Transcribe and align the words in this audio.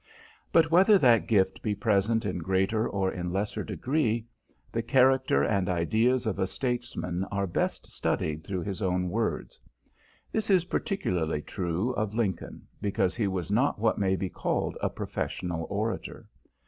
But 0.51 0.71
whether 0.71 0.97
that 0.97 1.27
gift 1.27 1.61
be 1.61 1.75
present 1.75 2.25
in 2.25 2.39
greater 2.39 2.89
or 2.89 3.11
in 3.11 3.31
lesser 3.31 3.63
degree, 3.63 4.25
the 4.71 4.81
character 4.81 5.43
and 5.43 5.69
ideas 5.69 6.25
of 6.25 6.39
a 6.39 6.47
statesman 6.47 7.23
are 7.25 7.45
best 7.45 7.87
studied 7.91 8.43
through 8.43 8.63
his 8.63 8.81
own 8.81 9.09
words. 9.09 9.59
This 10.31 10.49
is 10.49 10.65
particularly 10.65 11.43
true 11.43 11.91
of 11.91 12.15
Lincoln, 12.15 12.65
because 12.81 13.15
he 13.15 13.27
was 13.27 13.51
not 13.51 13.77
what 13.77 13.99
may 13.99 14.15
be 14.15 14.27
called 14.27 14.75
a 14.81 14.89
professional 14.89 15.67
orator. 15.69 16.27